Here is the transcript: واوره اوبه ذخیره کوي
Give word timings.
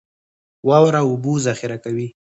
واوره 0.67 0.99
اوبه 1.07 1.31
ذخیره 1.45 1.77
کوي 1.83 2.07